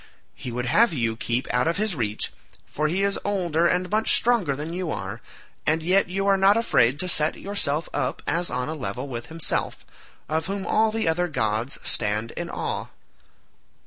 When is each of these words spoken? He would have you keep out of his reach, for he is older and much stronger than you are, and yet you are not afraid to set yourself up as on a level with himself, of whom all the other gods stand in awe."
He 0.33 0.51
would 0.51 0.65
have 0.65 0.93
you 0.93 1.15
keep 1.15 1.47
out 1.53 1.67
of 1.67 1.77
his 1.77 1.93
reach, 1.93 2.31
for 2.65 2.87
he 2.87 3.03
is 3.03 3.19
older 3.23 3.67
and 3.67 3.87
much 3.91 4.15
stronger 4.15 4.55
than 4.55 4.73
you 4.73 4.89
are, 4.89 5.21
and 5.67 5.83
yet 5.83 6.09
you 6.09 6.25
are 6.25 6.37
not 6.37 6.57
afraid 6.57 6.99
to 7.01 7.07
set 7.07 7.35
yourself 7.39 7.87
up 7.93 8.23
as 8.25 8.49
on 8.49 8.67
a 8.67 8.73
level 8.73 9.07
with 9.07 9.27
himself, 9.27 9.85
of 10.27 10.47
whom 10.47 10.65
all 10.65 10.89
the 10.91 11.07
other 11.07 11.27
gods 11.27 11.77
stand 11.83 12.31
in 12.31 12.49
awe." 12.49 12.87